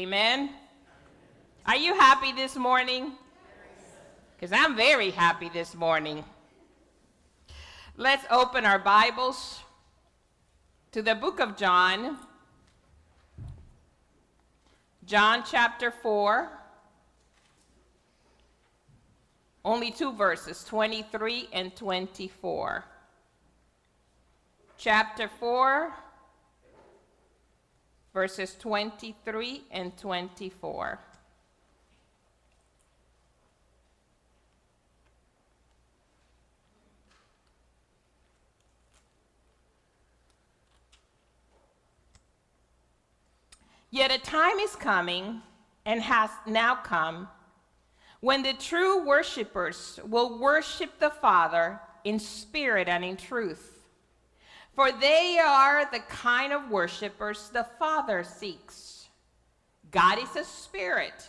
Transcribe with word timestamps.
Amen. 0.00 0.50
Are 1.64 1.76
you 1.76 1.94
happy 1.94 2.32
this 2.32 2.56
morning? 2.56 3.12
Because 4.34 4.50
I'm 4.50 4.74
very 4.74 5.12
happy 5.12 5.48
this 5.48 5.72
morning. 5.72 6.24
Let's 7.96 8.26
open 8.28 8.66
our 8.66 8.80
Bibles 8.80 9.60
to 10.90 11.00
the 11.00 11.14
book 11.14 11.38
of 11.38 11.56
John. 11.56 12.18
John 15.06 15.44
chapter 15.48 15.92
4. 15.92 16.50
Only 19.64 19.92
two 19.92 20.12
verses, 20.12 20.64
23 20.64 21.50
and 21.52 21.76
24. 21.76 22.84
Chapter 24.76 25.30
4, 25.38 25.94
verses 28.14 28.54
23 28.60 29.64
and 29.72 29.94
24. 29.98 31.00
Yet 43.90 44.10
a 44.10 44.18
time 44.18 44.58
is 44.58 44.74
coming 44.76 45.42
and 45.84 46.00
has 46.00 46.30
now 46.46 46.76
come 46.76 47.28
when 48.20 48.42
the 48.42 48.54
true 48.54 49.04
worshipers 49.06 50.00
will 50.08 50.38
worship 50.38 50.98
the 50.98 51.10
Father 51.10 51.80
in 52.04 52.18
spirit 52.18 52.88
and 52.88 53.04
in 53.04 53.16
truth 53.16 53.73
for 54.74 54.90
they 54.90 55.38
are 55.38 55.88
the 55.90 56.00
kind 56.00 56.52
of 56.52 56.70
worshipers 56.70 57.50
the 57.52 57.66
Father 57.78 58.24
seeks. 58.24 59.06
God 59.90 60.18
is 60.18 60.34
a 60.34 60.44
spirit, 60.44 61.28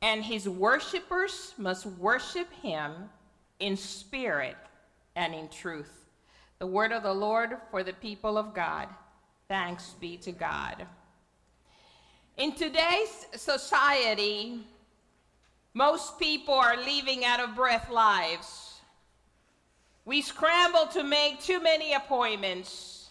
and 0.00 0.22
his 0.22 0.48
worshipers 0.48 1.54
must 1.58 1.86
worship 1.86 2.52
him 2.62 2.92
in 3.58 3.76
spirit 3.76 4.56
and 5.16 5.34
in 5.34 5.48
truth. 5.48 6.06
The 6.60 6.66
word 6.66 6.92
of 6.92 7.02
the 7.02 7.12
Lord 7.12 7.56
for 7.70 7.82
the 7.82 7.92
people 7.92 8.38
of 8.38 8.54
God. 8.54 8.88
Thanks 9.48 9.94
be 10.00 10.16
to 10.18 10.30
God. 10.32 10.86
In 12.36 12.52
today's 12.52 13.26
society, 13.34 14.60
most 15.74 16.18
people 16.20 16.54
are 16.54 16.76
living 16.76 17.24
out 17.24 17.40
of 17.40 17.56
breath 17.56 17.90
lives 17.90 18.67
we 20.08 20.22
scramble 20.22 20.86
to 20.86 21.04
make 21.04 21.38
too 21.42 21.60
many 21.60 21.92
appointments. 21.92 23.10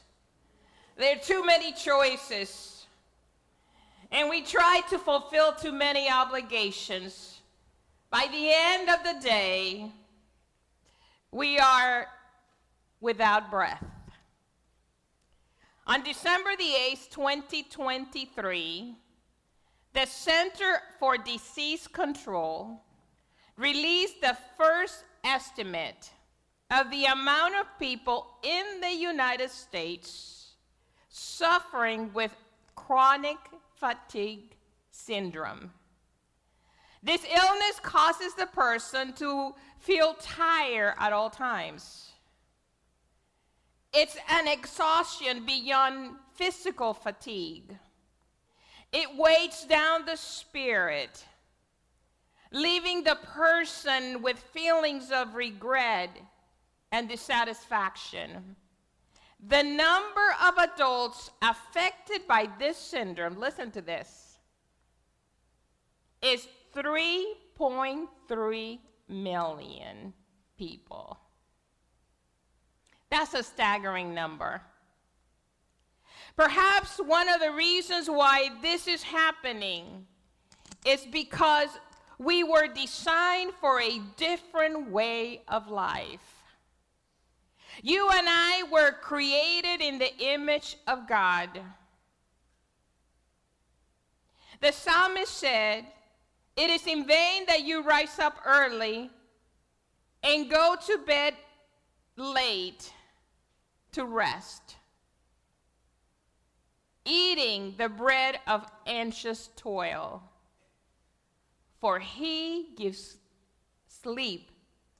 There 0.98 1.16
are 1.16 1.20
too 1.20 1.45
many 1.45 1.72
choices. 1.72 2.88
And 4.12 4.31
we 4.31 4.42
try 4.42 4.81
to 4.89 4.98
fulfill 4.98 5.54
too 5.54 5.72
many 5.72 6.09
obligations. 6.09 7.42
By 8.09 8.28
the 8.31 8.52
end 8.52 8.89
of 8.89 9.04
the 9.04 9.23
day, 9.23 9.92
we 11.31 11.59
are 11.59 12.08
without 13.00 13.52
breath. 13.52 13.86
On 15.86 16.02
December 16.02 16.50
the 16.58 16.73
8th, 16.95 17.11
2023, 17.11 18.95
the 19.94 20.06
Center 20.08 20.80
for 21.00 21.16
Disease 21.16 21.88
Control 21.88 22.82
released 23.56 24.20
the 24.20 24.36
first 24.58 25.04
estimate 25.23 26.09
of 26.70 26.92
the 26.92 27.06
amount 27.06 27.56
of 27.56 27.80
people 27.80 28.28
in 28.44 28.82
the 28.82 28.94
United 28.94 29.50
States 29.50 30.56
suffering 31.10 32.12
with 32.14 32.36
chronic 32.76 33.38
fatigue 33.76 34.56
syndrome. 34.92 35.72
This 37.02 37.23
illness 37.23 37.80
causes 37.82 38.34
the 38.34 38.48
person 38.48 39.14
to 39.14 39.54
feel 39.80 40.16
tired 40.20 40.95
at 40.98 41.14
all 41.14 41.30
times. 41.30 42.11
It's 43.94 44.17
an 44.30 44.48
exhaustion 44.48 45.45
beyond 45.45 46.16
physical 46.36 46.94
fatigue. 46.94 47.78
It 48.92 49.08
weighs 49.17 49.64
down 49.64 50.05
the 50.05 50.16
spirit, 50.16 51.23
leaving 52.52 53.04
the 53.04 53.17
person 53.34 54.22
with 54.22 54.38
feelings 54.38 55.11
of 55.11 55.36
regret 55.36 56.10
and 56.92 57.09
dissatisfaction. 57.09 58.55
The 59.48 59.64
number 59.64 60.36
of 60.43 60.58
adults 60.58 61.31
affected 61.42 62.27
by 62.27 62.49
this 62.58 62.77
syndrome, 62.77 63.39
listen 63.39 63.71
to 63.71 63.81
this, 63.81 64.39
is 66.21 66.48
3.3 66.75 68.80
million 69.08 70.14
people. 70.58 71.20
That's 73.09 73.33
a 73.33 73.43
staggering 73.43 74.14
number. 74.14 74.61
Perhaps 76.36 76.98
one 76.98 77.30
of 77.30 77.39
the 77.39 77.52
reasons 77.52 78.09
why 78.09 78.49
this 78.61 78.87
is 78.87 79.02
happening 79.02 80.05
is 80.86 81.05
because 81.11 81.69
we 82.19 82.43
were 82.43 82.67
designed 82.67 83.54
for 83.59 83.81
a 83.81 83.99
different 84.17 84.92
way 84.92 85.42
of 85.48 85.67
life. 85.67 86.36
You 87.83 88.10
and 88.10 88.27
I 88.30 88.64
were 88.71 88.92
created 88.92 89.82
in 89.82 89.99
the 89.99 90.15
image 90.17 90.77
of 90.88 91.08
God. 91.08 91.49
The 94.60 94.71
psalmist 94.71 95.33
said, 95.33 95.86
It 96.55 96.70
is 96.70 96.87
in 96.87 97.05
vain 97.05 97.45
that 97.48 97.64
you 97.64 97.83
rise 97.83 98.17
up 98.20 98.39
early 98.45 99.11
and 100.23 100.49
go 100.49 100.76
to 100.87 100.98
bed 101.05 101.36
late 102.16 102.92
to 103.92 104.05
rest, 104.05 104.76
eating 107.05 107.76
the 107.77 107.89
bread 107.89 108.39
of 108.48 108.66
anxious 108.87 109.49
toil, 109.55 110.23
for 111.80 111.99
he 111.99 112.70
gives 112.76 113.17
sleep 113.87 114.52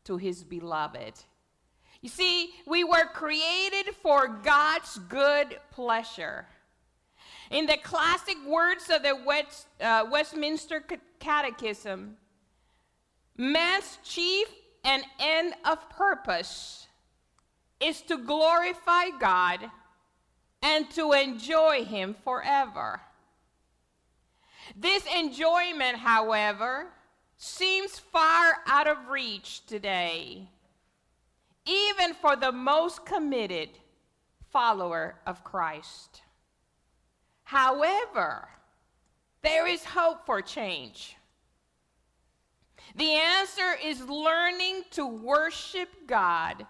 to 0.04 0.18
his 0.18 0.44
beloved. 0.44 1.14
You 2.08 2.12
see, 2.12 2.54
we 2.66 2.86
were 2.86 3.04
created 3.14 3.94
for 4.02 4.30
God's 4.30 4.98
good 5.10 5.60
pleasure. 5.72 6.48
In 7.52 7.66
the 7.66 7.76
classic 7.84 8.38
words 8.48 8.90
of 8.90 9.04
the 9.04 9.14
West, 9.26 9.68
uh, 9.82 10.06
Westminster 10.10 10.82
Catechism, 11.20 12.16
man's 13.36 14.00
chief 14.06 14.48
and 14.86 15.04
end 15.20 15.54
of 15.66 15.90
purpose 15.90 16.88
is 17.82 18.00
to 18.04 18.18
glorify 18.20 19.10
God 19.20 19.70
and 20.62 20.90
to 20.92 21.12
enjoy 21.12 21.84
Him 21.84 22.16
forever. 22.24 23.02
This 24.78 25.04
enjoyment, 25.14 25.98
however, 25.98 26.88
seems 27.36 28.00
far 28.00 28.60
out 28.66 28.88
of 28.88 29.10
reach 29.10 29.66
today 29.66 30.48
even 31.68 32.14
for 32.14 32.36
the 32.36 32.52
most 32.52 33.06
committed 33.06 33.70
follower 34.50 35.16
of 35.26 35.44
Christ. 35.44 36.22
However, 37.44 38.48
there 39.44 39.68
is 39.68 39.84
hope 39.84 40.26
for 40.26 40.42
change. 40.42 41.16
The 42.96 43.12
answer 43.12 43.76
is 43.84 44.02
learning 44.02 44.84
to 44.92 45.06
worship 45.06 45.90
God 46.08 46.66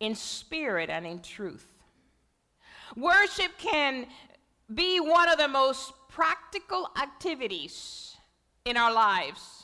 in 0.00 0.14
spirit 0.14 0.90
and 0.90 1.06
in 1.06 1.20
truth. 1.20 1.66
Worship 2.96 3.52
can 3.58 4.06
be 4.74 4.98
one 4.98 5.28
of 5.28 5.38
the 5.38 5.48
most 5.48 5.92
practical 6.08 6.90
activities 7.00 8.16
in 8.64 8.76
our 8.76 8.92
lives. 8.92 9.59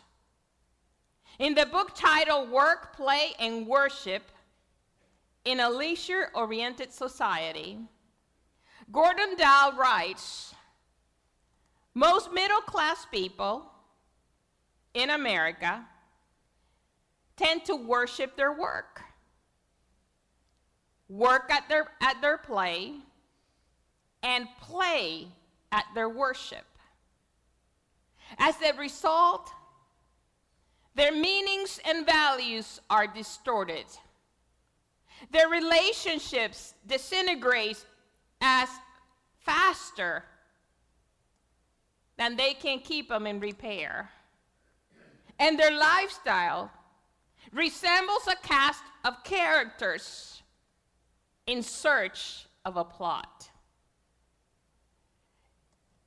In 1.38 1.54
the 1.54 1.66
book 1.66 1.94
titled 1.94 2.50
Work, 2.50 2.96
Play, 2.96 3.32
and 3.38 3.66
Worship 3.66 4.22
in 5.44 5.60
a 5.60 5.68
Leisure 5.68 6.30
Oriented 6.34 6.92
Society, 6.92 7.78
Gordon 8.90 9.36
Dahl 9.36 9.72
writes 9.72 10.54
Most 11.92 12.32
middle 12.32 12.62
class 12.62 13.06
people 13.10 13.70
in 14.94 15.10
America 15.10 15.84
tend 17.36 17.66
to 17.66 17.76
worship 17.76 18.34
their 18.34 18.52
work, 18.52 19.02
work 21.10 21.50
at 21.52 21.68
their, 21.68 21.88
at 22.00 22.22
their 22.22 22.38
play, 22.38 22.94
and 24.22 24.48
play 24.62 25.28
at 25.70 25.84
their 25.94 26.08
worship. 26.08 26.64
As 28.38 28.54
a 28.62 28.72
result, 28.78 29.52
their 30.96 31.12
meanings 31.12 31.78
and 31.86 32.06
values 32.06 32.80
are 32.88 33.06
distorted. 33.06 33.84
Their 35.30 35.48
relationships 35.48 36.72
disintegrate 36.86 37.84
as 38.40 38.68
faster 39.40 40.24
than 42.16 42.36
they 42.36 42.54
can 42.54 42.78
keep 42.78 43.10
them 43.10 43.26
in 43.26 43.40
repair. 43.40 44.08
And 45.38 45.58
their 45.58 45.76
lifestyle 45.76 46.70
resembles 47.52 48.26
a 48.26 48.36
cast 48.46 48.82
of 49.04 49.22
characters 49.22 50.42
in 51.46 51.62
search 51.62 52.46
of 52.64 52.78
a 52.78 52.84
plot. 52.84 53.50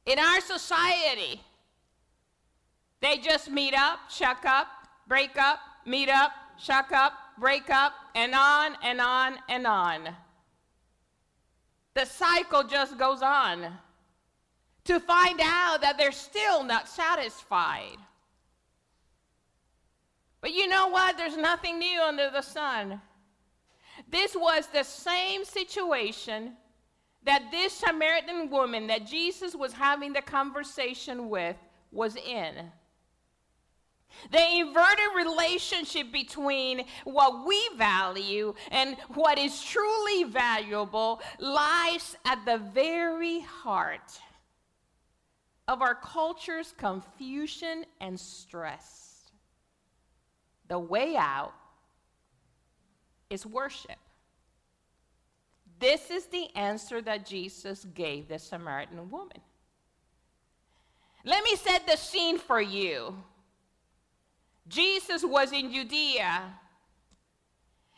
In 0.08 0.18
our 0.18 0.42
society, 0.42 1.42
they 3.02 3.18
just 3.20 3.52
meet 3.52 3.76
up, 3.76 4.00
shuck 4.10 4.44
up, 4.46 4.68
break 5.10 5.38
up, 5.38 5.60
meet 5.86 6.08
up, 6.08 6.32
shuck 6.58 6.94
up, 6.94 7.14
break 7.40 7.70
up, 7.70 7.94
and 8.16 8.34
on 8.34 8.76
and 8.84 9.02
on 9.02 9.36
and 9.50 9.66
on. 9.68 10.10
The 11.96 12.06
cycle 12.06 12.64
just 12.64 12.98
goes 12.98 13.22
on 13.22 13.74
to 14.86 15.00
find 15.00 15.42
out 15.44 15.82
that 15.82 15.98
they're 15.98 16.12
still 16.12 16.64
not 16.64 16.88
satisfied. 16.88 17.98
But 20.42 20.54
you 20.54 20.68
know 20.68 20.88
what? 20.88 21.18
There's 21.18 21.36
nothing 21.36 21.80
new 21.80 22.02
under 22.02 22.30
the 22.30 22.42
sun. 22.42 23.02
This 24.10 24.36
was 24.36 24.68
the 24.68 24.84
same 24.84 25.44
situation 25.44 26.54
that 27.24 27.50
this 27.52 27.74
Samaritan 27.74 28.50
woman 28.50 28.88
that 28.88 29.06
Jesus 29.06 29.56
was 29.56 29.74
having 29.74 30.14
the 30.14 30.22
conversation 30.22 31.30
with 31.30 31.58
was 31.92 32.16
in. 32.16 32.72
The 34.32 34.58
inverted 34.58 35.16
relationship 35.16 36.12
between 36.12 36.86
what 37.04 37.46
we 37.48 37.70
value 37.78 38.54
and 38.72 38.98
what 39.14 39.38
is 39.38 39.64
truly 39.64 40.26
valuable 40.26 41.22
lies 41.40 42.16
at 42.26 42.44
the 42.46 42.58
very 42.58 43.40
heart 43.42 44.20
of 45.68 45.82
our 45.82 45.96
culture's 45.96 46.74
confusion 46.78 47.86
and 48.02 48.20
stress. 48.20 49.32
The 50.68 50.80
way 50.80 51.16
out 51.16 51.54
is 53.30 53.46
worship. 53.46 53.98
This 55.80 56.12
is 56.12 56.26
the 56.26 56.48
answer 56.56 57.02
that 57.02 57.26
Jesus 57.26 57.86
gave 57.94 58.28
the 58.28 58.40
Samaritan 58.40 59.10
woman. 59.10 59.40
Let 61.24 61.44
me 61.44 61.56
set 61.56 61.88
the 61.88 61.96
scene 61.96 62.38
for 62.38 62.60
you. 62.60 63.16
Jesus 64.69 65.24
was 65.25 65.51
in 65.51 65.74
Judea. 65.74 66.54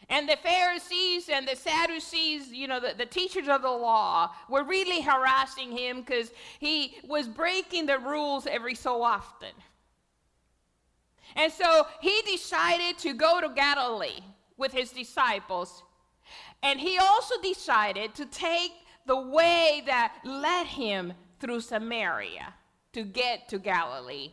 And 0.10 0.28
the 0.28 0.38
Pharisees 0.44 1.30
and 1.30 1.48
the 1.48 1.56
Sadducees, 1.56 2.52
you 2.52 2.68
know, 2.68 2.82
the, 2.82 2.94
the 2.98 3.06
teachers 3.06 3.48
of 3.48 3.62
the 3.62 3.72
law, 3.72 4.32
were 4.50 4.64
really 4.64 5.02
harassing 5.02 5.72
him 5.72 6.02
because 6.02 6.32
he 6.60 6.98
was 7.08 7.28
breaking 7.28 7.86
the 7.86 7.98
rules 7.98 8.46
every 8.46 8.76
so 8.76 9.04
often. 9.04 9.52
And 11.36 11.52
so 11.52 11.88
he 12.02 12.22
decided 12.24 12.98
to 13.00 13.14
go 13.14 13.40
to 13.40 13.50
Galilee 13.56 14.20
with 14.58 14.74
his 14.74 14.92
disciples. 14.92 15.82
And 16.62 16.80
he 16.80 16.98
also 16.98 17.36
decided 17.42 18.14
to 18.16 18.26
take 18.26 18.74
the 19.06 19.20
way 19.20 19.82
that 19.86 20.18
led 20.26 20.68
him 20.68 21.14
through 21.40 21.62
Samaria 21.62 22.54
to 22.94 23.04
get 23.04 23.48
to 23.50 23.60
Galilee. 23.60 24.32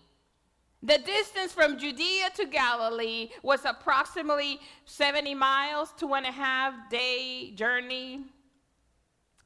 The 0.83 0.99
distance 0.99 1.53
from 1.53 1.77
Judea 1.77 2.31
to 2.37 2.47
Galilee 2.47 3.31
was 3.43 3.65
approximately 3.65 4.61
70 4.85 5.35
miles, 5.35 5.93
two 5.97 6.15
and 6.15 6.25
a 6.25 6.31
half 6.31 6.73
day 6.89 7.51
journey 7.57 8.21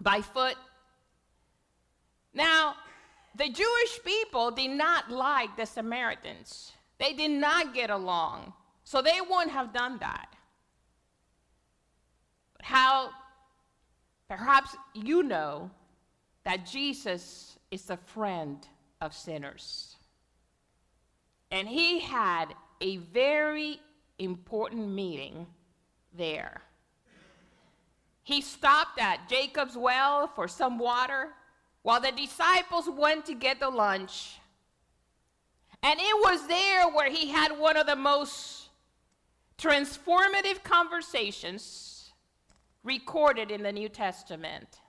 by 0.00 0.20
foot. 0.20 0.56
Now, 2.34 2.74
the 3.34 3.48
Jewish 3.48 4.00
people 4.04 4.50
did 4.50 4.72
not 4.72 5.10
like 5.10 5.56
the 5.56 5.64
Samaritans. 5.64 6.72
They 6.98 7.14
did 7.14 7.30
not 7.30 7.72
get 7.72 7.88
along, 7.88 8.52
so 8.84 9.00
they 9.00 9.20
wouldn't 9.20 9.52
have 9.52 9.72
done 9.72 9.98
that. 10.00 10.28
But 12.56 12.66
how, 12.66 13.10
perhaps 14.28 14.76
you 14.92 15.22
know 15.22 15.70
that 16.44 16.66
Jesus 16.66 17.58
is 17.70 17.88
a 17.88 17.96
friend 17.96 18.66
of 19.00 19.14
sinners. 19.14 19.96
And 21.52 21.68
he 21.68 22.00
had 22.00 22.46
a 22.80 22.96
very 22.96 23.78
important 24.18 24.88
meeting 24.88 25.46
there. 26.16 26.62
He 28.22 28.40
stopped 28.40 28.98
at 28.98 29.28
Jacob's 29.28 29.76
well 29.76 30.28
for 30.28 30.48
some 30.48 30.78
water 30.78 31.28
while 31.82 32.00
the 32.00 32.10
disciples 32.12 32.88
went 32.88 33.26
to 33.26 33.34
get 33.34 33.60
the 33.60 33.68
lunch. 33.68 34.38
And 35.82 36.00
it 36.00 36.24
was 36.24 36.46
there 36.46 36.88
where 36.88 37.10
he 37.10 37.28
had 37.28 37.58
one 37.58 37.76
of 37.76 37.86
the 37.86 37.96
most 37.96 38.68
transformative 39.58 40.62
conversations 40.62 42.12
recorded 42.82 43.50
in 43.50 43.62
the 43.62 43.72
New 43.72 43.90
Testament. 43.90 44.80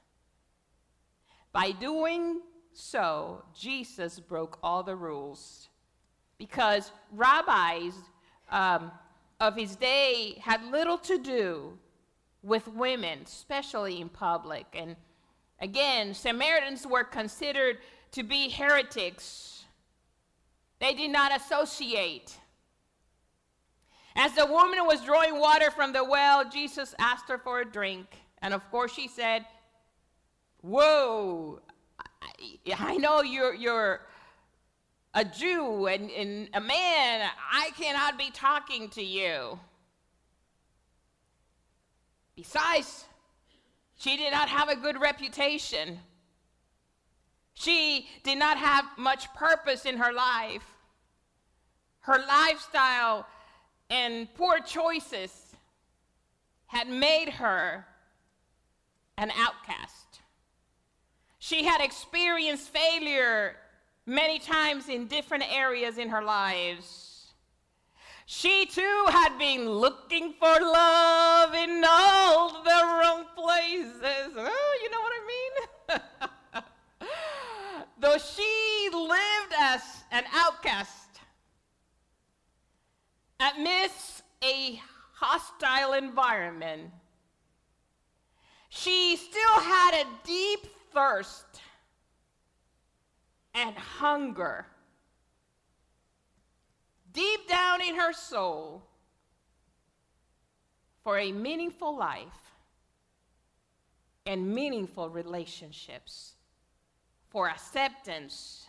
By 1.52 1.72
doing 1.72 2.40
so, 2.72 3.44
Jesus 3.54 4.20
broke 4.20 4.60
all 4.64 4.82
the 4.82 4.96
rules 4.96 5.68
because 6.38 6.92
rabbis 7.12 7.94
um, 8.50 8.92
of 9.40 9.56
his 9.56 9.76
day 9.76 10.42
had 10.42 10.64
little 10.72 10.98
to 11.00 11.18
do 11.18 11.78
with 12.42 12.68
women, 12.68 13.20
especially 13.26 14.02
in 14.02 14.10
public. 14.10 14.66
And 14.74 14.96
again, 15.60 16.14
Samaritans 16.14 16.86
were 16.86 17.04
considered 17.04 17.78
to 18.12 18.24
be 18.24 18.50
heretics, 18.50 19.66
they 20.80 20.94
did 20.94 21.12
not 21.12 21.36
associate. 21.36 22.38
As 24.16 24.34
the 24.34 24.46
woman 24.46 24.86
was 24.86 25.02
drawing 25.02 25.40
water 25.40 25.72
from 25.72 25.94
the 25.94 26.04
well, 26.04 26.48
Jesus 26.48 26.94
asked 27.00 27.28
her 27.30 27.40
for 27.40 27.62
a 27.62 27.66
drink. 27.66 28.06
And 28.44 28.54
of 28.54 28.70
course, 28.70 28.94
she 28.94 29.08
said, 29.08 29.46
Whoa, 30.62 31.62
I, 32.00 32.54
I 32.78 32.98
know 32.98 33.22
you're, 33.22 33.56
you're 33.56 34.02
a 35.14 35.24
Jew 35.24 35.88
and, 35.88 36.10
and 36.12 36.50
a 36.54 36.62
man, 36.62 37.30
I 37.52 37.70
cannot 37.78 38.18
be 38.18 38.32
talking 38.32 38.90
to 38.90 39.04
you. 39.04 39.60
Besides, 42.36 43.06
she 43.98 44.18
did 44.18 44.32
not 44.32 44.50
have 44.50 44.70
a 44.70 44.76
good 44.76 45.00
reputation. 45.00 46.00
She 47.54 48.08
did 48.24 48.40
not 48.40 48.58
have 48.58 48.86
much 48.98 49.32
purpose 49.36 49.86
in 49.86 49.98
her 49.98 50.12
life. 50.12 50.66
Her 52.00 52.18
lifestyle 52.28 53.28
and 53.90 54.34
poor 54.34 54.60
choices 54.60 55.56
had 56.66 56.88
made 56.90 57.30
her 57.30 57.86
an 59.18 59.32
outcast. 59.38 60.22
She 61.38 61.64
had 61.66 61.82
experienced 61.82 62.70
failure 62.70 63.56
many 64.06 64.40
times 64.40 64.90
in 64.90 65.08
different 65.08 65.44
areas 65.54 65.98
in 65.98 66.10
her 66.10 66.22
lives. 66.22 67.14
She 68.26 68.66
too 68.66 69.06
had 69.10 69.38
been 69.38 69.70
looking 69.70 70.34
for 70.40 70.60
love 70.60 71.54
in 71.54 71.84
all 71.88 72.64
the 72.64 72.70
wrong 72.70 73.26
places. 73.36 74.32
Oh, 74.36 74.80
you 74.82 74.90
know 74.90 75.02
what 75.02 75.14
I 75.14 75.28
mean? 75.28 76.64
Though 78.00 78.18
she 78.18 78.90
lived 78.92 79.54
as 79.60 79.82
an 80.12 80.24
outcast 80.34 81.20
amidst 83.40 84.24
a 84.44 84.82
hostile 85.14 85.94
environment, 85.94 86.92
she 88.70 89.16
still 89.18 89.60
had 89.60 89.94
a 89.94 90.06
deep 90.26 90.68
thirst 90.94 91.46
and 93.54 93.76
hunger 93.76 94.66
deep 97.14 97.48
down 97.48 97.82
in 97.82 97.96
her 97.96 98.12
soul 98.12 98.84
for 101.04 101.20
a 101.20 101.32
meaningful 101.32 101.96
life 101.96 102.52
and 104.26 104.54
meaningful 104.54 105.10
relationships, 105.10 106.34
for 107.30 107.50
acceptance. 107.50 108.68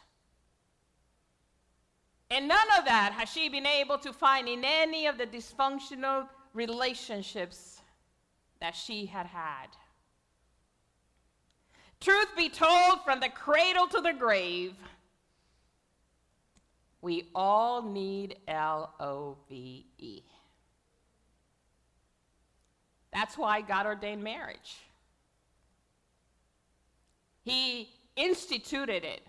And 2.30 2.48
none 2.48 2.66
of 2.78 2.84
that 2.86 3.12
has 3.12 3.30
she 3.30 3.48
been 3.48 3.66
able 3.66 3.98
to 3.98 4.12
find 4.12 4.48
in 4.48 4.64
any 4.64 5.06
of 5.06 5.16
the 5.16 5.26
dysfunctional 5.26 6.28
relationships 6.52 7.80
that 8.60 8.74
she 8.74 9.06
had 9.06 9.26
had. 9.26 9.68
Truth 12.00 12.36
be 12.36 12.48
told, 12.48 13.02
from 13.04 13.20
the 13.20 13.28
cradle 13.28 13.86
to 13.88 14.00
the 14.00 14.12
grave, 14.12 14.74
we 17.00 17.28
all 17.34 17.82
need 17.82 18.36
L 18.48 18.94
O 19.00 19.36
V 19.48 19.86
E. 19.98 20.22
That's 23.12 23.38
why 23.38 23.60
God 23.60 23.86
ordained 23.86 24.24
marriage. 24.24 24.76
He 27.42 27.90
instituted 28.16 29.04
it 29.04 29.22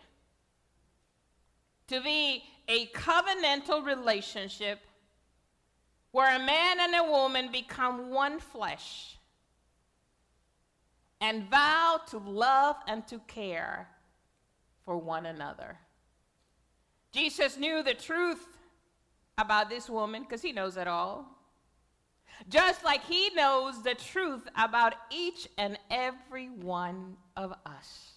to 1.87 2.01
be 2.01 2.43
a 2.67 2.87
covenantal 2.87 3.85
relationship 3.85 4.79
where 6.11 6.35
a 6.35 6.39
man 6.39 6.79
and 6.79 6.95
a 6.95 7.03
woman 7.03 7.51
become 7.51 8.09
one 8.09 8.39
flesh 8.39 9.14
and 11.25 11.49
vow 11.49 11.99
to 12.07 12.19
love 12.19 12.75
and 12.87 13.07
to 13.07 13.17
care 13.27 13.87
for 14.83 14.95
one 14.95 15.25
another. 15.25 15.79
Jesus 17.11 17.57
knew 17.57 17.81
the 17.81 17.95
truth 17.95 18.45
about 19.39 19.67
this 19.67 19.89
woman 19.89 20.21
because 20.21 20.43
he 20.43 20.51
knows 20.51 20.77
it 20.77 20.87
all. 20.87 21.25
Just 22.47 22.83
like 22.83 23.03
he 23.05 23.31
knows 23.33 23.81
the 23.81 23.95
truth 23.95 24.43
about 24.55 24.93
each 25.09 25.47
and 25.57 25.79
every 25.89 26.49
one 26.49 27.17
of 27.35 27.53
us. 27.65 28.11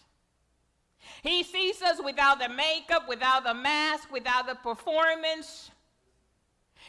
He 1.23 1.43
sees 1.45 1.81
us 1.81 1.99
without 2.05 2.39
the 2.39 2.51
makeup, 2.51 3.09
without 3.09 3.43
the 3.45 3.55
mask, 3.55 4.13
without 4.13 4.47
the 4.47 4.57
performance. 4.57 5.71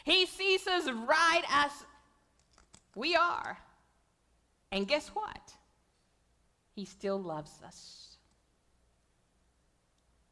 He 0.04 0.26
sees 0.26 0.66
us 0.66 0.86
right 0.86 1.44
as 1.50 1.70
we 2.94 3.16
are. 3.16 3.56
And 4.70 4.86
guess 4.86 5.08
what? 5.08 5.54
He 6.80 6.86
still 6.86 7.20
loves 7.20 7.60
us. 7.62 8.16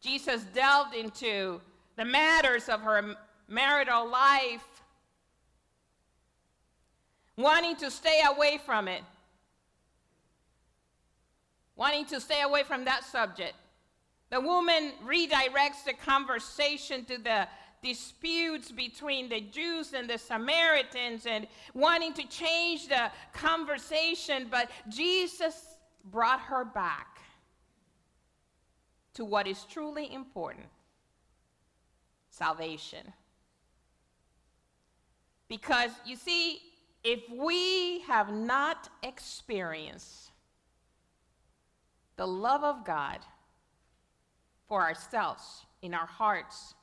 Jesus 0.00 0.42
delved 0.54 0.94
into 0.94 1.60
the 1.96 2.06
matters 2.06 2.70
of 2.70 2.80
her 2.80 3.16
marital 3.48 4.08
life, 4.08 4.64
wanting 7.36 7.76
to 7.76 7.90
stay 7.90 8.22
away 8.26 8.58
from 8.64 8.88
it, 8.88 9.02
wanting 11.76 12.06
to 12.06 12.18
stay 12.18 12.40
away 12.40 12.62
from 12.62 12.86
that 12.86 13.04
subject. 13.04 13.52
The 14.30 14.40
woman 14.40 14.92
redirects 15.04 15.84
the 15.84 15.92
conversation 15.92 17.04
to 17.04 17.18
the 17.18 17.46
disputes 17.82 18.72
between 18.72 19.28
the 19.28 19.42
Jews 19.42 19.92
and 19.92 20.08
the 20.08 20.16
Samaritans 20.16 21.26
and 21.26 21.46
wanting 21.74 22.14
to 22.14 22.26
change 22.26 22.88
the 22.88 23.10
conversation, 23.34 24.46
but 24.50 24.70
Jesus 24.88 25.74
brought 26.10 26.40
her 26.40 26.64
back 26.64 27.20
to 29.14 29.24
what 29.24 29.46
is 29.46 29.64
truly 29.64 30.12
important 30.12 30.66
salvation. 32.30 33.12
Because 35.48 35.90
you 36.04 36.14
see, 36.14 36.60
if 37.02 37.20
we 37.30 38.00
have 38.00 38.32
not 38.32 38.88
experienced 39.02 40.30
the 42.16 42.26
love 42.26 42.62
of 42.64 42.84
God 42.84 43.18
for 44.68 44.82
ourselves 44.82 45.64
in 45.82 45.94
our 45.94 46.06
hearts, 46.06 46.74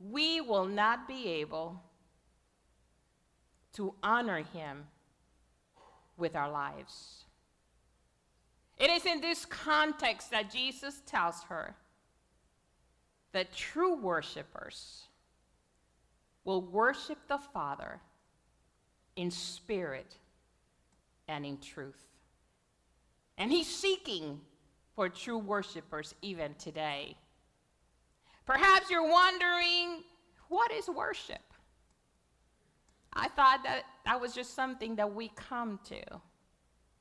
we 0.00 0.40
will 0.40 0.64
not 0.64 1.06
be 1.06 1.28
able 1.28 1.82
to 3.74 3.94
honor 4.02 4.42
Him 4.42 4.86
with 6.16 6.34
our 6.34 6.50
lives. 6.50 7.24
It 8.78 8.90
is 8.90 9.06
in 9.06 9.20
this 9.20 9.44
context 9.44 10.30
that 10.30 10.50
Jesus 10.50 11.02
tells 11.04 11.42
her 11.44 11.74
that 13.32 13.52
true 13.52 13.96
worshipers 13.96 15.04
will 16.44 16.62
worship 16.62 17.18
the 17.28 17.38
Father 17.38 18.00
in 19.16 19.30
spirit 19.30 20.16
and 21.26 21.44
in 21.44 21.58
truth. 21.58 22.06
And 23.36 23.50
he's 23.50 23.66
seeking 23.66 24.40
for 24.94 25.08
true 25.08 25.38
worshipers 25.38 26.14
even 26.22 26.54
today. 26.54 27.16
Perhaps 28.46 28.90
you're 28.90 29.08
wondering, 29.08 30.04
what 30.48 30.72
is 30.72 30.88
worship? 30.88 31.38
I 33.12 33.28
thought 33.28 33.62
that 33.64 33.82
that 34.04 34.20
was 34.20 34.34
just 34.34 34.54
something 34.54 34.96
that 34.96 35.12
we 35.12 35.30
come 35.34 35.80
to. 35.84 36.00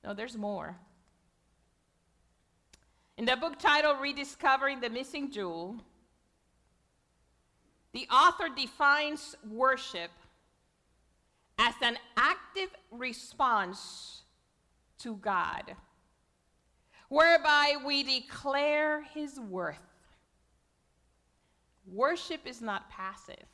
No, 0.03 0.13
there's 0.13 0.37
more. 0.37 0.75
In 3.17 3.25
the 3.25 3.35
book 3.35 3.57
titled 3.57 3.99
Rediscovering 3.99 4.79
the 4.79 4.89
Missing 4.91 5.31
Jewel, 5.31 5.77
the 7.91 8.07
author 8.11 8.47
defines 8.55 9.35
worship 9.49 10.11
as 11.57 11.73
an 11.81 11.97
active 12.15 12.69
response 12.91 14.21
to 14.99 15.15
God, 15.15 15.75
whereby 17.09 17.77
we 17.83 18.03
declare 18.03 19.01
his 19.01 19.39
worth. 19.39 19.77
Worship 21.91 22.41
is 22.45 22.61
not 22.61 22.87
passive, 22.91 23.45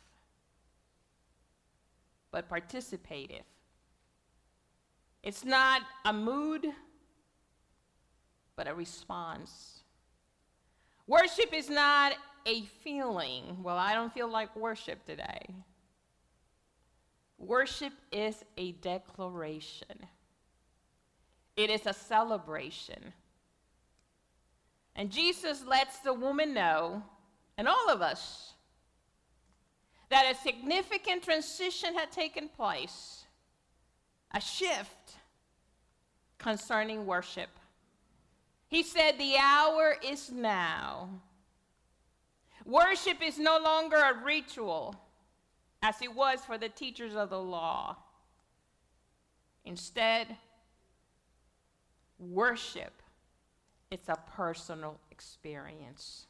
but 2.31 2.49
participative. 2.49 3.43
It's 5.21 5.45
not 5.45 5.83
a 6.03 6.11
mood, 6.11 6.67
but 8.55 8.67
a 8.67 8.73
response. 8.73 9.81
Worship 11.07 11.53
is 11.53 11.69
not 11.69 12.13
a 12.45 12.63
feeling. 12.83 13.61
Well, 13.61 13.77
I 13.77 13.93
don't 13.93 14.13
feel 14.13 14.29
like 14.29 14.55
worship 14.55 15.05
today. 15.05 15.45
Worship 17.37 17.93
is 18.11 18.43
a 18.57 18.71
declaration, 18.73 20.07
it 21.55 21.69
is 21.69 21.85
a 21.85 21.93
celebration. 21.93 23.13
And 24.95 25.09
Jesus 25.09 25.65
lets 25.65 25.97
the 25.99 26.13
woman 26.13 26.53
know, 26.53 27.01
and 27.57 27.67
all 27.67 27.89
of 27.89 28.03
us, 28.03 28.53
that 30.09 30.31
a 30.31 30.35
significant 30.35 31.23
transition 31.23 31.95
had 31.95 32.11
taken 32.11 32.47
place, 32.47 33.25
a 34.31 34.39
shift 34.39 35.15
concerning 36.37 37.07
worship. 37.07 37.49
He 38.73 38.81
said, 38.81 39.19
The 39.19 39.35
hour 39.37 39.95
is 40.03 40.31
now 40.31 41.21
Worship 42.65 43.21
is 43.21 43.37
no 43.37 43.59
longer 43.59 43.97
a 43.97 44.23
ritual 44.23 44.95
as 45.81 46.01
it 46.01 46.13
was 46.13 46.39
for 46.45 46.57
the 46.57 46.69
teachers 46.69 47.13
of 47.13 47.29
the 47.29 47.39
law. 47.39 47.97
Instead, 49.65 50.37
worship 52.17 53.01
it's 53.91 54.09
a 54.09 54.17
personal 54.35 54.97
experience. 55.11 56.25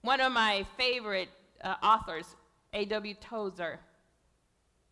One 0.00 0.20
of 0.20 0.32
my 0.32 0.64
favorite 0.78 1.28
uh, 1.62 1.74
authors, 1.82 2.34
A.W. 2.72 3.14
Tozer, 3.20 3.78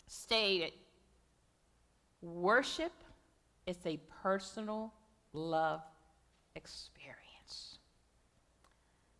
stated 0.06 0.72
worship 2.20 2.92
is 3.66 3.78
a 3.86 3.98
personal 4.22 4.92
love 5.32 5.80
experience. 6.56 7.78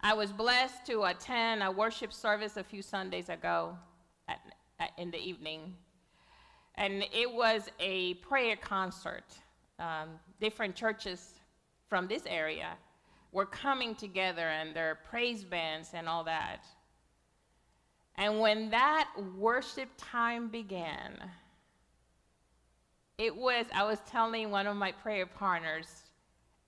I 0.00 0.14
was 0.14 0.32
blessed 0.32 0.87
to 0.87 1.02
attend 1.04 1.62
a 1.62 1.70
worship 1.70 2.12
service 2.12 2.56
a 2.56 2.64
few 2.64 2.82
Sundays 2.82 3.28
ago 3.28 3.76
at, 4.28 4.40
at, 4.78 4.90
in 4.96 5.10
the 5.10 5.18
evening. 5.18 5.75
And 6.76 7.04
it 7.12 7.30
was 7.30 7.68
a 7.78 8.14
prayer 8.14 8.56
concert. 8.56 9.25
Um, 9.78 10.10
different 10.40 10.75
churches 10.75 11.34
from 11.88 12.06
this 12.06 12.22
area 12.26 12.70
were 13.32 13.46
coming 13.46 13.94
together 13.94 14.49
and 14.49 14.75
their 14.75 14.99
praise 15.08 15.44
bands 15.44 15.90
and 15.94 16.08
all 16.08 16.25
that. 16.25 16.64
And 18.16 18.40
when 18.40 18.70
that 18.70 19.10
worship 19.37 19.88
time 19.96 20.49
began, 20.49 21.30
it 23.18 23.34
was, 23.34 23.66
I 23.75 23.84
was 23.84 23.99
telling 24.10 24.50
one 24.50 24.66
of 24.66 24.76
my 24.76 24.92
prayer 24.92 25.26
partners, 25.26 25.87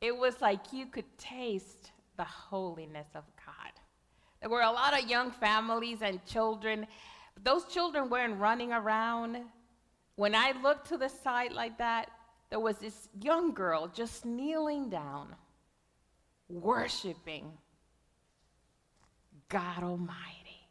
it 0.02 0.14
was 0.14 0.40
like 0.40 0.72
you 0.72 0.84
could 0.86 1.06
taste 1.16 1.92
the 2.16 2.24
holiness 2.24 3.06
of 3.14 3.22
God. 3.46 3.72
There 4.40 4.50
were 4.50 4.62
a 4.62 4.70
lot 4.70 5.00
of 5.00 5.08
young 5.08 5.30
families 5.30 6.02
and 6.02 6.24
children. 6.26 6.88
Those 7.42 7.64
children 7.66 8.10
weren't 8.10 8.40
running 8.40 8.72
around. 8.72 9.38
When 10.16 10.34
I 10.34 10.52
looked 10.60 10.88
to 10.88 10.98
the 10.98 11.08
side 11.08 11.52
like 11.52 11.78
that, 11.78 12.10
there 12.50 12.58
was 12.58 12.78
this 12.78 13.08
young 13.20 13.54
girl 13.54 13.86
just 13.94 14.26
kneeling 14.26 14.90
down, 14.90 15.36
worshiping 16.48 17.52
God 19.48 19.84
Almighty. 19.84 20.68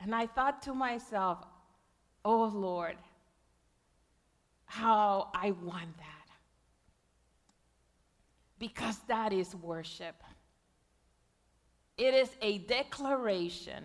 And 0.00 0.14
I 0.14 0.26
thought 0.26 0.62
to 0.62 0.74
myself, 0.74 1.38
oh 2.24 2.44
Lord, 2.46 2.96
how 4.64 5.28
I 5.34 5.50
want 5.50 5.96
that. 5.98 6.23
Because 8.64 8.98
that 9.08 9.30
is 9.34 9.54
worship. 9.54 10.16
It 11.98 12.14
is 12.14 12.30
a 12.40 12.58
declaration 12.58 13.84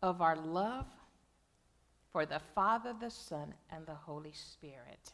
of 0.00 0.22
our 0.22 0.36
love 0.36 0.86
for 2.12 2.24
the 2.24 2.40
Father, 2.54 2.94
the 3.00 3.10
Son, 3.10 3.52
and 3.72 3.84
the 3.84 3.94
Holy 3.94 4.32
Spirit. 4.32 5.12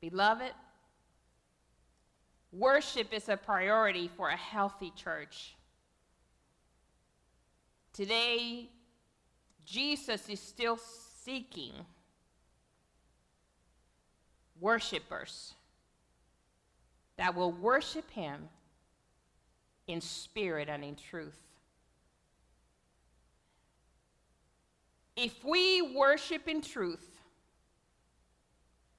Beloved, 0.00 0.52
Worship 2.52 3.12
is 3.12 3.28
a 3.28 3.36
priority 3.36 4.08
for 4.16 4.30
a 4.30 4.36
healthy 4.36 4.90
church. 4.96 5.54
Today, 7.92 8.70
Jesus 9.64 10.28
is 10.28 10.40
still 10.40 10.78
seeking 11.22 11.72
worshipers 14.58 15.54
that 17.18 17.34
will 17.34 17.52
worship 17.52 18.10
him 18.10 18.48
in 19.86 20.00
spirit 20.00 20.68
and 20.68 20.84
in 20.84 20.96
truth. 20.96 21.38
If 25.16 25.44
we 25.44 25.80
worship 25.80 26.46
in 26.46 26.60
truth, 26.60 27.20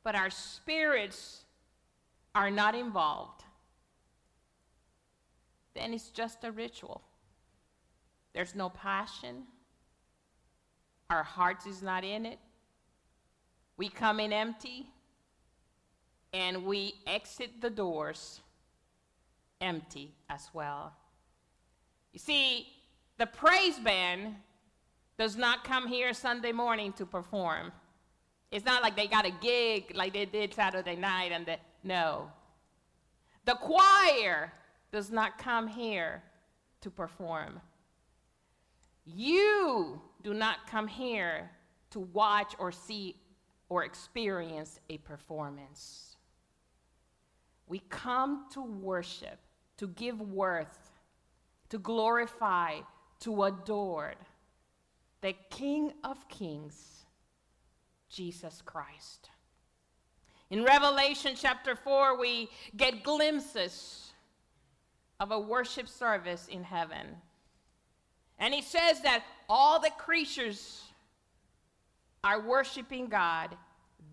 but 0.03 0.15
our 0.15 0.29
spirits 0.31 1.43
are 2.33 2.49
not 2.49 2.73
involved, 2.73 3.43
then 5.75 5.93
it's 5.93 6.09
just 6.09 6.43
a 6.43 6.51
ritual. 6.51 7.01
There's 8.33 8.55
no 8.55 8.69
passion. 8.69 9.43
Our 11.09 11.23
hearts 11.23 11.67
is 11.67 11.83
not 11.83 12.03
in 12.03 12.25
it. 12.25 12.39
We 13.77 13.89
come 13.89 14.19
in 14.19 14.33
empty 14.33 14.87
and 16.33 16.65
we 16.65 16.93
exit 17.05 17.61
the 17.61 17.69
doors 17.69 18.41
empty 19.61 20.13
as 20.29 20.49
well. 20.53 20.93
You 22.13 22.19
see, 22.19 22.67
the 23.17 23.25
praise 23.25 23.79
band 23.79 24.35
does 25.17 25.35
not 25.35 25.63
come 25.63 25.87
here 25.87 26.13
Sunday 26.13 26.51
morning 26.51 26.93
to 26.93 27.05
perform. 27.05 27.71
It's 28.51 28.65
not 28.65 28.81
like 28.81 28.95
they 28.95 29.07
got 29.07 29.25
a 29.25 29.31
gig 29.41 29.91
like 29.95 30.13
they 30.13 30.25
did 30.25 30.53
Saturday 30.53 30.95
night 30.95 31.31
and 31.31 31.45
the, 31.45 31.57
no. 31.83 32.31
The 33.45 33.55
choir 33.55 34.53
does 34.91 35.11
not 35.11 35.37
come 35.37 35.67
here 35.67 36.23
to 36.81 36.89
perform. 36.89 37.59
You 39.05 40.01
do 40.23 40.33
not 40.33 40.67
come 40.67 40.87
here 40.87 41.49
to 41.91 41.99
watch 41.99 42.53
or 42.59 42.71
see 42.71 43.15
or 43.69 43.83
experience 43.83 44.79
a 44.89 44.97
performance. 44.99 46.16
We 47.67 47.79
come 47.89 48.45
to 48.53 48.61
worship, 48.61 49.39
to 49.77 49.87
give 49.87 50.21
worth, 50.21 50.91
to 51.69 51.77
glorify, 51.77 52.79
to 53.21 53.43
adore 53.43 54.15
the 55.21 55.33
King 55.49 55.93
of 56.03 56.27
Kings, 56.29 57.05
Jesus 58.09 58.61
Christ. 58.63 59.29
In 60.49 60.63
Revelation 60.63 61.33
chapter 61.35 61.75
4, 61.75 62.17
we 62.17 62.49
get 62.77 63.03
glimpses 63.03 64.13
of 65.19 65.31
a 65.31 65.39
worship 65.39 65.87
service 65.87 66.47
in 66.47 66.63
heaven. 66.63 67.07
And 68.39 68.53
he 68.53 68.61
says 68.61 69.01
that 69.01 69.23
all 69.49 69.79
the 69.79 69.89
creatures 69.97 70.83
are 72.23 72.39
worshiping 72.39 73.07
God 73.07 73.55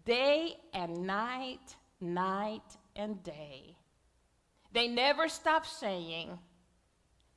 day 0.04 0.56
and 0.73 1.06
night, 1.06 1.76
night 2.01 2.77
and 2.97 3.23
day. 3.23 3.77
They 4.73 4.89
never 4.89 5.29
stop 5.29 5.67
saying, 5.67 6.39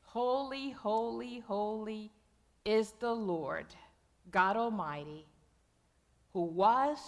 Holy, 0.02 0.72
holy, 0.72 1.40
holy 1.40 2.12
is 2.66 2.92
the 3.00 3.14
Lord, 3.14 3.68
God 4.32 4.58
Almighty, 4.58 5.26
who 6.34 6.44
was 6.44 7.00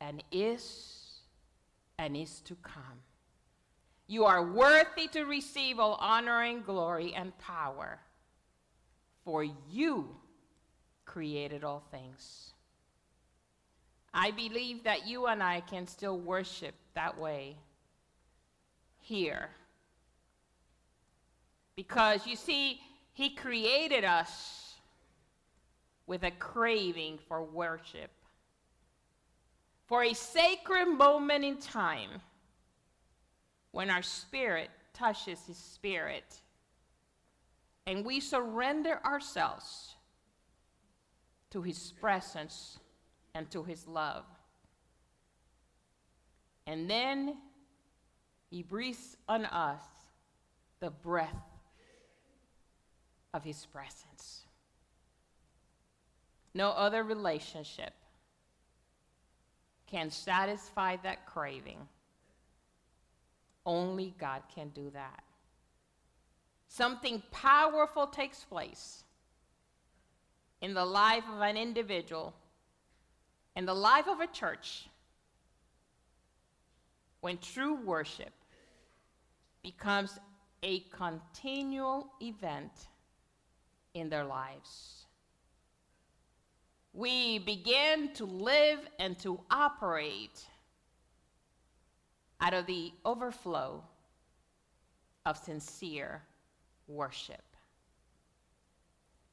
and 0.00 0.22
is 0.30 1.20
and 1.98 2.16
is 2.16 2.40
to 2.42 2.54
come. 2.56 3.02
You 4.06 4.24
are 4.24 4.44
worthy 4.44 5.08
to 5.08 5.24
receive 5.24 5.78
all 5.78 5.96
honor 6.00 6.42
and 6.42 6.64
glory 6.64 7.14
and 7.14 7.36
power, 7.38 8.00
for 9.24 9.44
you 9.44 10.16
created 11.04 11.62
all 11.62 11.84
things. 11.90 12.52
I 14.12 14.32
believe 14.32 14.84
that 14.84 15.06
you 15.06 15.26
and 15.26 15.42
I 15.42 15.60
can 15.60 15.86
still 15.86 16.18
worship 16.18 16.74
that 16.94 17.18
way 17.18 17.56
here. 19.00 19.50
Because 21.76 22.26
you 22.26 22.36
see, 22.36 22.80
He 23.12 23.30
created 23.30 24.04
us 24.04 24.74
with 26.06 26.24
a 26.24 26.30
craving 26.32 27.18
for 27.28 27.42
worship, 27.42 28.10
for 29.86 30.02
a 30.02 30.12
sacred 30.12 30.86
moment 30.86 31.44
in 31.44 31.58
time 31.58 32.20
when 33.70 33.90
our 33.90 34.02
spirit 34.02 34.70
touches 34.92 35.38
His 35.46 35.56
spirit 35.56 36.40
and 37.86 38.04
we 38.04 38.20
surrender 38.20 39.00
ourselves 39.04 39.94
to 41.50 41.62
His 41.62 41.92
presence 42.00 42.78
and 43.34 43.50
to 43.50 43.62
his 43.62 43.86
love. 43.86 44.24
And 46.66 46.88
then 46.88 47.36
he 48.50 48.62
breathes 48.62 49.16
on 49.28 49.44
us 49.44 49.82
the 50.80 50.90
breath 50.90 51.28
of 53.32 53.44
his 53.44 53.66
presence. 53.66 54.42
No 56.54 56.70
other 56.70 57.04
relationship 57.04 57.92
can 59.86 60.10
satisfy 60.10 60.96
that 61.02 61.26
craving. 61.26 61.78
Only 63.66 64.14
God 64.18 64.42
can 64.54 64.68
do 64.70 64.90
that. 64.90 65.22
Something 66.68 67.22
powerful 67.30 68.06
takes 68.06 68.44
place 68.44 69.04
in 70.60 70.74
the 70.74 70.84
life 70.84 71.24
of 71.32 71.40
an 71.40 71.56
individual 71.56 72.34
in 73.60 73.66
the 73.66 73.74
life 73.74 74.08
of 74.08 74.20
a 74.20 74.26
church 74.26 74.88
when 77.20 77.36
true 77.36 77.74
worship 77.74 78.32
becomes 79.62 80.18
a 80.62 80.80
continual 80.96 82.10
event 82.22 82.72
in 83.92 84.08
their 84.08 84.24
lives. 84.24 85.04
We 86.94 87.40
begin 87.40 88.14
to 88.14 88.24
live 88.24 88.78
and 88.98 89.18
to 89.18 89.38
operate 89.50 90.42
out 92.40 92.54
of 92.54 92.64
the 92.64 92.92
overflow 93.04 93.84
of 95.26 95.36
sincere 95.36 96.22
worship. 96.88 97.49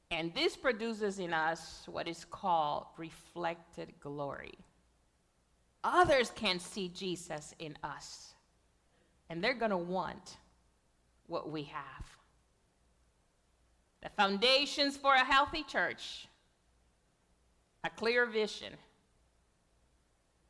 And 0.10 0.34
this 0.34 0.56
produces 0.56 1.20
in 1.20 1.34
us 1.34 1.84
what 1.88 2.08
is 2.08 2.26
called 2.26 2.86
reflected 2.98 3.93
glory. 4.00 4.54
Others 5.84 6.32
can 6.36 6.60
see 6.60 6.89
Jesus 6.89 7.54
in 7.60 7.78
us, 7.84 8.34
and 9.30 9.43
they're 9.43 9.54
going 9.54 9.72
to 9.72 9.78
want 9.78 10.38
what 11.28 11.52
we 11.52 11.63
have. 11.63 12.06
The 14.02 14.10
foundations 14.10 14.96
for 14.96 15.13
a 15.13 15.26
healthy 15.26 15.63
church 15.63 16.28
a 17.84 17.89
clear 17.89 18.26
vision, 18.26 18.74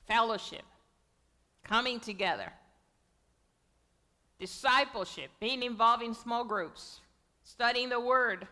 fellowship, 0.08 0.64
coming 1.64 2.00
together, 2.00 2.52
discipleship, 4.40 5.30
being 5.40 5.62
involved 5.62 6.02
in 6.02 6.16
small 6.16 6.44
groups, 6.44 7.02
studying 7.44 7.90
the 7.90 8.00
Word 8.00 8.48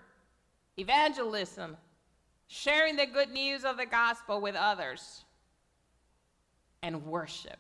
evangelism, 0.77 1.77
sharing 2.47 2.95
the 2.95 3.05
good 3.05 3.31
news 3.31 3.63
of 3.63 3.77
the 3.77 3.85
gospel 3.85 4.41
with 4.41 4.55
others, 4.55 5.25
and 6.83 7.05
worship. 7.05 7.57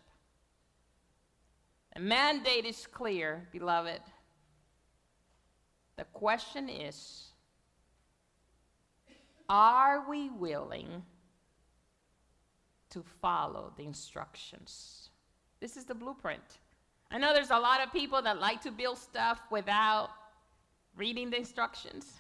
The 1.95 2.01
mandate 2.01 2.65
is 2.65 2.85
clear, 2.87 3.47
beloved. 3.51 4.01
The 5.97 6.03
question 6.13 6.69
is 6.69 7.29
are 9.47 10.09
we 10.09 10.29
willing 10.29 11.03
to 12.89 13.03
follow 13.21 13.71
the 13.77 13.83
instructions? 13.83 15.09
This 15.59 15.77
is 15.77 15.85
the 15.85 15.95
blueprint. 15.95 16.59
I 17.11 17.17
know 17.17 17.33
there's 17.33 17.51
a 17.51 17.59
lot 17.59 17.81
of 17.81 17.93
people 17.93 18.21
that 18.23 18.39
like 18.39 18.61
to 18.61 18.71
build 18.71 18.97
stuff 18.97 19.41
without 19.51 20.09
reading 20.95 21.29
the 21.29 21.37
instructions. 21.37 22.13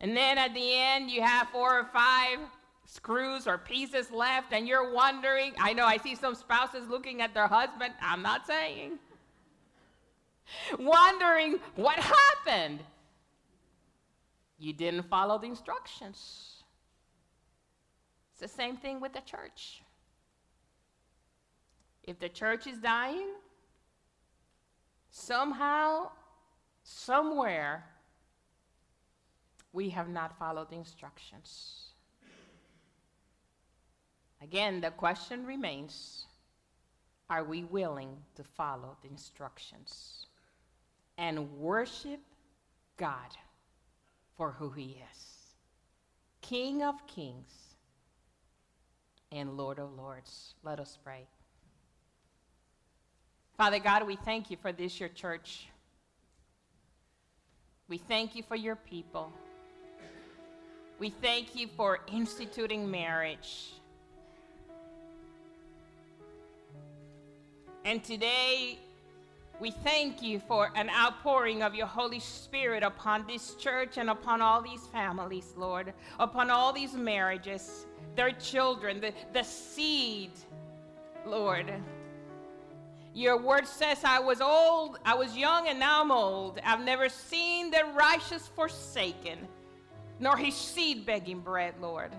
And 0.00 0.16
then 0.16 0.38
at 0.38 0.54
the 0.54 0.74
end, 0.74 1.10
you 1.10 1.22
have 1.22 1.48
four 1.48 1.80
or 1.80 1.84
five 1.84 2.38
screws 2.84 3.46
or 3.46 3.58
pieces 3.58 4.10
left, 4.10 4.52
and 4.52 4.66
you're 4.66 4.92
wondering. 4.92 5.52
I 5.60 5.72
know 5.72 5.84
I 5.84 5.98
see 5.98 6.14
some 6.14 6.34
spouses 6.34 6.88
looking 6.88 7.20
at 7.20 7.34
their 7.34 7.48
husband, 7.48 7.94
I'm 8.00 8.22
not 8.22 8.46
saying, 8.46 8.98
wondering 10.78 11.58
what 11.76 11.98
happened. 11.98 12.80
You 14.58 14.72
didn't 14.72 15.02
follow 15.02 15.38
the 15.38 15.46
instructions. 15.46 16.62
It's 18.32 18.40
the 18.40 18.48
same 18.48 18.76
thing 18.76 19.00
with 19.00 19.12
the 19.12 19.20
church. 19.20 19.82
If 22.04 22.18
the 22.18 22.28
church 22.28 22.66
is 22.66 22.78
dying, 22.78 23.28
somehow, 25.10 26.10
somewhere, 26.82 27.84
we 29.72 29.90
have 29.90 30.08
not 30.08 30.38
followed 30.38 30.70
the 30.70 30.76
instructions. 30.76 31.88
Again, 34.42 34.80
the 34.80 34.90
question 34.90 35.44
remains 35.44 36.24
are 37.30 37.44
we 37.44 37.64
willing 37.64 38.16
to 38.36 38.42
follow 38.42 38.96
the 39.02 39.08
instructions 39.08 40.26
and 41.18 41.52
worship 41.58 42.20
God 42.96 43.36
for 44.36 44.52
who 44.52 44.70
He 44.70 45.02
is? 45.12 45.38
King 46.40 46.82
of 46.82 47.06
kings 47.06 47.74
and 49.30 49.56
Lord 49.56 49.78
of 49.78 49.92
lords. 49.92 50.54
Let 50.62 50.80
us 50.80 50.96
pray. 51.04 51.26
Father 53.58 53.78
God, 53.78 54.06
we 54.06 54.16
thank 54.16 54.50
you 54.50 54.56
for 54.56 54.72
this, 54.72 54.98
your 54.98 55.08
church. 55.10 55.68
We 57.88 57.98
thank 57.98 58.34
you 58.36 58.42
for 58.42 58.56
your 58.56 58.76
people. 58.76 59.32
We 60.98 61.10
thank 61.10 61.54
you 61.54 61.68
for 61.76 62.00
instituting 62.12 62.90
marriage. 62.90 63.72
And 67.84 68.02
today, 68.02 68.80
we 69.60 69.70
thank 69.70 70.22
you 70.22 70.40
for 70.40 70.70
an 70.74 70.90
outpouring 70.90 71.62
of 71.62 71.74
your 71.74 71.86
Holy 71.86 72.18
Spirit 72.18 72.82
upon 72.82 73.26
this 73.26 73.54
church 73.54 73.96
and 73.96 74.10
upon 74.10 74.42
all 74.42 74.60
these 74.60 74.86
families, 74.88 75.54
Lord, 75.56 75.92
upon 76.18 76.50
all 76.50 76.72
these 76.72 76.94
marriages, 76.94 77.86
their 78.16 78.32
children, 78.32 79.00
the, 79.00 79.12
the 79.32 79.44
seed, 79.44 80.32
Lord. 81.24 81.72
Your 83.14 83.36
word 83.36 83.66
says, 83.66 83.98
I 84.04 84.18
was 84.18 84.40
old, 84.40 84.98
I 85.04 85.14
was 85.14 85.36
young, 85.36 85.68
and 85.68 85.78
now 85.78 86.02
I'm 86.02 86.12
old. 86.12 86.60
I've 86.64 86.84
never 86.84 87.08
seen 87.08 87.70
the 87.70 87.84
righteous 87.94 88.48
forsaken, 88.48 89.48
nor 90.20 90.36
his 90.36 90.54
seed 90.54 91.06
begging 91.06 91.40
bread, 91.40 91.74
Lord. 91.80 92.12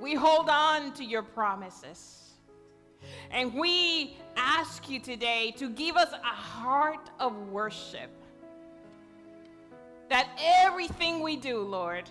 We 0.00 0.14
hold 0.14 0.48
on 0.48 0.92
to 0.94 1.04
your 1.04 1.22
promises. 1.22 2.32
And 3.30 3.52
we 3.54 4.16
ask 4.36 4.88
you 4.88 4.98
today 4.98 5.54
to 5.58 5.68
give 5.68 5.96
us 5.96 6.12
a 6.12 6.26
heart 6.26 7.10
of 7.20 7.36
worship. 7.48 8.10
That 10.08 10.28
everything 10.38 11.20
we 11.20 11.36
do, 11.36 11.60
Lord, 11.60 12.08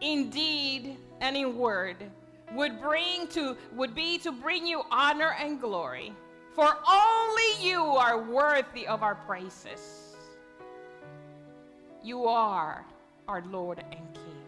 in 0.00 0.30
deed 0.30 0.96
and 1.20 1.36
in 1.36 1.56
word, 1.56 1.96
would 2.54 2.80
bring 2.80 3.26
to 3.28 3.56
would 3.74 3.94
be 3.94 4.18
to 4.18 4.30
bring 4.30 4.66
you 4.66 4.82
honor 4.90 5.34
and 5.38 5.60
glory. 5.60 6.12
For 6.54 6.76
only 6.88 7.42
you 7.60 7.82
are 7.82 8.22
worthy 8.22 8.86
of 8.86 9.02
our 9.02 9.16
praises. 9.16 10.14
You 12.02 12.26
are 12.26 12.84
our 13.28 13.42
Lord 13.50 13.78
and 13.90 14.14
King. 14.14 14.42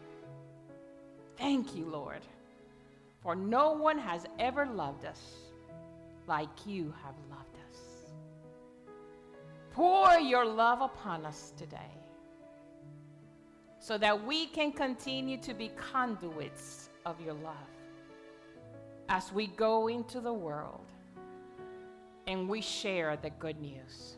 Thank 1.36 1.74
you, 1.74 1.86
Lord, 1.86 2.20
for 3.22 3.34
no 3.34 3.72
one 3.72 3.98
has 3.98 4.26
ever 4.38 4.66
loved 4.66 5.04
us 5.04 5.20
like 6.26 6.48
you 6.66 6.94
have 7.04 7.14
loved 7.30 7.56
us. 7.70 7.78
Pour 9.72 10.18
your 10.18 10.46
love 10.46 10.80
upon 10.80 11.26
us 11.26 11.52
today 11.56 11.92
so 13.78 13.96
that 13.98 14.26
we 14.26 14.46
can 14.46 14.72
continue 14.72 15.36
to 15.38 15.54
be 15.54 15.70
conduits 15.76 16.88
of 17.04 17.20
your 17.20 17.34
love 17.34 17.54
as 19.08 19.32
we 19.32 19.46
go 19.46 19.88
into 19.88 20.20
the 20.20 20.32
world 20.32 20.86
and 22.26 22.48
we 22.48 22.60
share 22.60 23.16
the 23.16 23.30
good 23.30 23.60
news. 23.60 24.16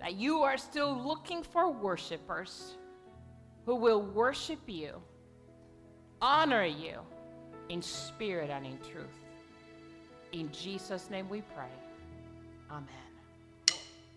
That 0.00 0.14
you 0.14 0.42
are 0.42 0.56
still 0.56 0.96
looking 0.96 1.42
for 1.42 1.70
worshipers 1.70 2.76
who 3.66 3.76
will 3.76 4.00
worship 4.02 4.60
you, 4.66 5.02
honor 6.22 6.64
you 6.64 7.00
in 7.68 7.82
spirit 7.82 8.50
and 8.50 8.64
in 8.64 8.78
truth. 8.78 9.06
In 10.32 10.50
Jesus' 10.52 11.10
name 11.10 11.28
we 11.28 11.40
pray. 11.40 11.72
Amen. 12.70 13.07